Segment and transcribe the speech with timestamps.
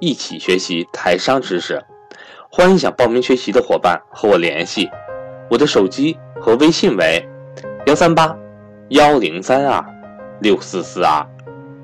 [0.00, 1.84] 一起学习台商知识。
[2.50, 4.90] 欢迎想报名学习的伙伴和我联系，
[5.50, 7.28] 我的手机和微信为
[7.86, 8.36] 幺三八。
[8.88, 9.84] 幺零三二
[10.40, 11.24] 六四四二，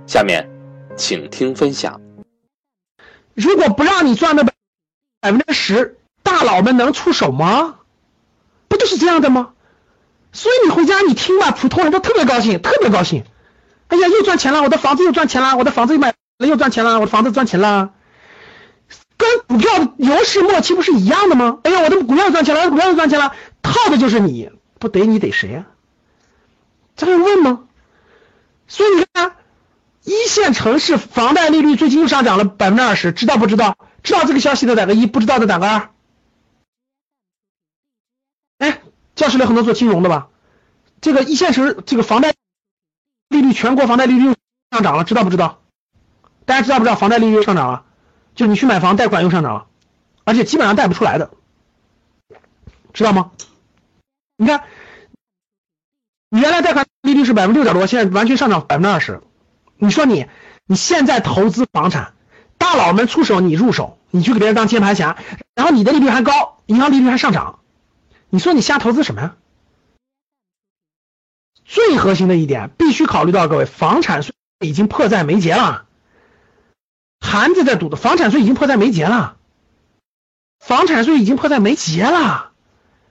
[0.09, 0.51] 下面
[0.97, 2.01] 请听分享。
[3.33, 7.77] 如果不让你赚那百分之十，大佬们能出手吗？
[8.67, 9.53] 不就是这样的吗？
[10.33, 13.23] 所以你回家你听吧，普通人都特别高兴，特别高兴。
[13.87, 16.09] 哎呀，又赚钱了，我的房子又赚钱了，我的房子又买
[16.39, 17.93] 了又赚钱了，我的房子赚钱了，
[19.27, 21.59] 跟股票牛市末期不是一样的吗？
[21.65, 25.67] 哎呀，我的股票赚钱了，股票又赚钱了，套的就是你，不逮你逮谁呀？
[26.97, 27.65] 这还问吗？
[28.69, 29.37] 所以你看，
[30.05, 33.77] 一线城市房贷利率最近又上涨了百分之二十，知道不知道？
[34.03, 35.91] 知道这个消息的打个一，不知道的打个二。
[38.59, 38.81] 哎，
[39.15, 40.29] 教室里很多做金融的吧？
[41.01, 42.35] 这个一线城市这个房贷
[43.29, 44.35] 利率，全国房贷利率
[44.71, 45.63] 上涨了，知道不知道？
[46.45, 46.97] 大家知道不知道？
[46.97, 47.85] 房贷利率上涨了，
[48.37, 49.67] 就你去买房贷款又上涨了，
[50.23, 51.33] 而且基本上贷不出来的，
[52.93, 53.33] 知道吗？
[54.37, 54.63] 你看。
[56.29, 59.23] 你原来贷款利率是百分之六点多，现在完全上涨百分之二十。
[59.77, 60.27] 你说你，
[60.67, 62.15] 你现在投资房产，
[62.59, 65.17] 大佬们出手，你入手，你去给别人当接盘侠，
[65.55, 67.61] 然后你的利率还高，银行利率还上涨，
[68.29, 69.37] 你说你瞎投资什么呀？
[71.65, 75.86] 最核心的一点必须考虑到，各位，房产税已经迫在眉睫了，
[77.27, 79.35] 盘子在赌的，房产税已经迫在眉睫了，
[80.61, 82.51] 房产税已经迫在眉睫了，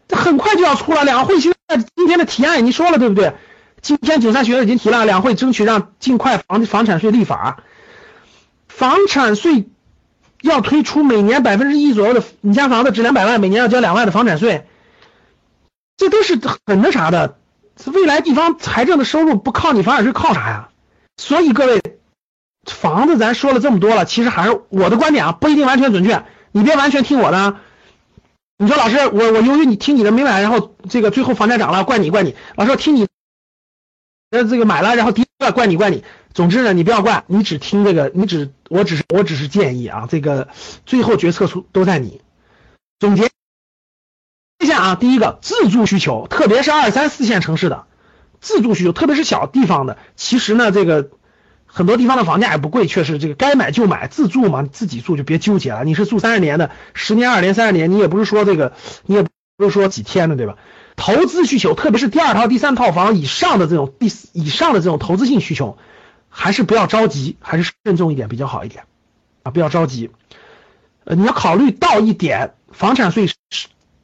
[0.07, 1.53] 这很快就要出了，两会现。
[1.67, 3.33] 在今天的提案已经说了，对不对？
[3.81, 7.63] 今天九三学院已经提了，两会争取让尽快房房产税立法，
[8.67, 9.67] 房产税
[10.41, 14.67] 要推出每年百分之一左右的，你家房子值两百万，每年要交两万的房产税，
[15.97, 17.37] 这都是很那啥的。
[17.91, 20.69] 未来地方财政的收入不靠你房产税靠啥呀？
[21.17, 21.81] 所以各位，
[22.65, 27.57] 房子咱说了这么多了，其实还是我的观点啊，不一定完全准确，你别完全听我的。
[28.57, 32.35] 你说老师，我我由于你听你的没买，然后这个最后房价涨了，怪你怪你。
[32.55, 33.07] 老师听你，
[34.31, 36.03] 呃这个买了，然后跌了，怪你怪你。
[36.33, 40.47] 总之呢，你不要怪，你只听这个，你只我只是我只是建议啊，这个
[40.85, 42.21] 最后决策出都在你。
[42.99, 43.29] 总结
[44.59, 47.85] 一下啊，第一个自住需求，特别是二三四线城市的
[48.39, 51.11] 自住需求，特别是小地方的，其实呢这个。
[51.75, 55.83] 很多地方的房价也不贵，确实这个该买就买，自住嘛，自己住就别纠结了。
[55.83, 58.71] 你是住三十年的，十年、二年、三十年，你也不是说这个，
[59.05, 59.23] 你也
[59.57, 60.55] 不是说几天的，对吧？
[60.95, 65.77] 投资需求，特别是第二套、第三套房以上的这种第以上的这种投资性需求，
[66.29, 68.85] 还是不要着急，还是慎重一点比较好一点
[69.43, 70.11] 啊，不要着急。
[71.03, 73.35] 呃，你要考虑到一点，房产税是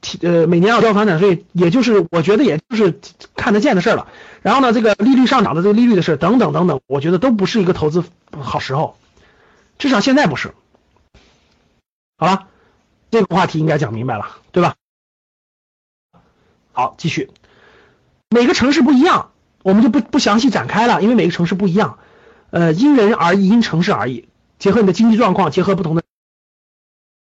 [0.03, 0.17] 是。
[0.22, 3.00] 呃，每年要交房产税，也就是我觉得也就是
[3.35, 4.07] 看得见的事儿了。
[4.41, 8.03] 然后呢，这个利率上涨的这个利率的事等等等等，我觉得都不是一个投资
[8.39, 8.97] 好时候，
[9.78, 10.53] 至少现在不是。
[12.17, 12.47] 好了，
[13.09, 14.75] 这个话题应该讲明白了，对吧？
[16.72, 17.29] 好，继续。
[18.29, 19.31] 每个城市不一样，
[19.63, 22.00] 我们就不不详细展开了，因为每个城市不一样，
[22.50, 26.03] 呃，因人而异，因城市而异，结合你的经济状况，结合不同的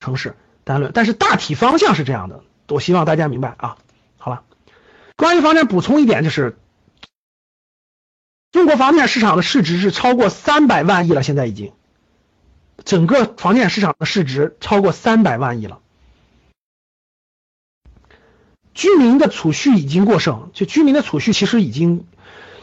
[0.00, 0.92] 城市单论。
[0.94, 2.42] 但是大体方向是这样的。
[2.70, 3.76] 我希望大家明白啊！
[4.18, 4.42] 好了，
[5.16, 6.56] 关于房产补充一点，就是
[8.52, 11.72] 中国房地产市场的市值是超过三百万亿了，现在已经
[12.84, 15.80] 整个房地产市场的市值超过三百万亿了。
[18.72, 22.06] 居民的储蓄已经过剩，就居民的储蓄其实已经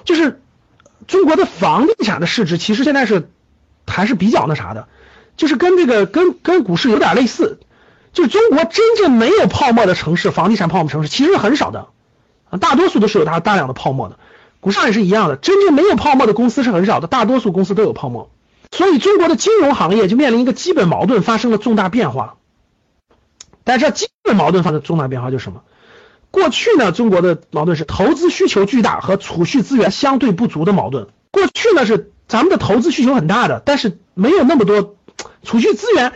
[0.04, 0.42] 就是
[1.06, 3.30] 中国的房地产的市值，其实现在是
[3.86, 4.88] 还是比较那啥的，
[5.36, 7.60] 就是跟这个跟跟股市有点类似。
[8.18, 11.90] 就中国真正没有泡沫的城市，房地产泡沫城市其实很少的，
[12.50, 14.18] 啊，大多数都是有大大量的泡沫的，
[14.60, 18.32] 股市也是一样的，真正没有泡沫的公司是很少的，大多数公司都有泡沫，
[18.72, 22.38] 所以中国的金融行业就面临一个基本矛盾，发生了重大变化。
[23.64, 25.62] 大家知道基本矛盾发生重大变化就是什么？
[26.32, 31.10] 过去呢，中国的矛盾是投资需求巨大和储蓄资源相对不足的矛盾。
[31.30, 34.96] 过去呢是咱们的投资需求很大的，但是没有那么多
[35.44, 36.14] 储蓄资源。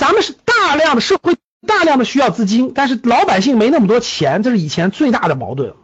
[0.00, 1.36] 咱们是大量的社会
[1.66, 5.74] 大量的需要资金，但是老百姓没那么多钱，这是以前最大的矛盾。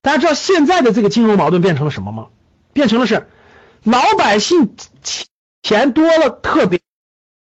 [0.00, 2.28] 大家知道现在的这个金融矛盾变成了什么吗？
[2.72, 3.28] 变成了是
[3.82, 4.74] 老百姓
[5.62, 6.80] 钱多了特别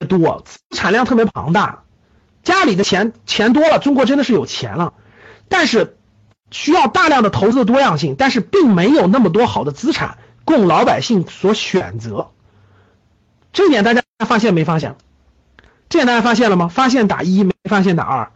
[0.07, 1.85] 多，产量特别庞大，
[2.43, 4.93] 家里的钱钱多了，中国真的是有钱了，
[5.49, 5.97] 但是
[6.51, 12.33] 需要大量的投资的多样性，但是并没有那么多好的资产供老百姓所选择。
[13.55, 14.97] 这一点大家发现没发现？
[15.93, 16.69] 这点大家发现了吗？
[16.69, 18.31] 发现打一，没发现打二。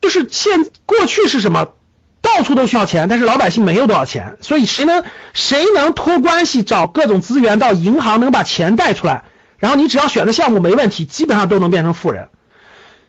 [0.00, 1.66] 就是现过去是什么？
[2.22, 5.02] 到处都需要钱，但是老百姓没有多少钱，所以谁能
[5.32, 9.24] 谁能托关系找各种资源到银行能把钱贷出来，
[9.58, 12.28] 然后你只要选的项目没问题，基本上都能变成富人。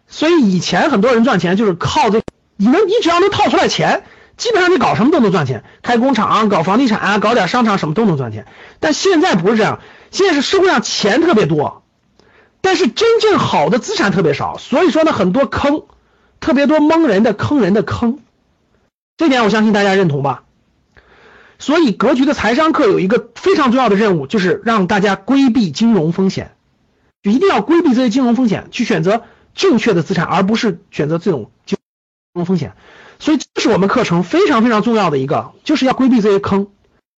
[0.08, 2.24] 所以以前很多人赚钱就是靠这，
[2.56, 4.06] 你能你只要能套出来钱，
[4.38, 8.48] 基本上你搞什么都能赚钱，开工厂、搞房地产啊、搞点商场什么都能赚钱。
[8.80, 11.84] 但现在不是这样，现在是社会上钱特别多，
[12.62, 15.84] 但是真正好的资产特别少，所以说呢很多坑，
[16.40, 18.20] 特别多蒙人的坑人的坑。
[19.18, 20.44] 这点我相信大家认同吧？
[21.60, 26.56] 所以格局的财商课有一个非常重要的任务，就是让大家规避金融风险，
[27.24, 29.24] 就一定要规避这些金融风险，去选择
[29.56, 31.80] 正确的资产，而不是选择这种金
[32.34, 32.74] 融风险。
[33.18, 36.68] 所以这是我们课程非常非常重要的一个，就是要规避这些坑。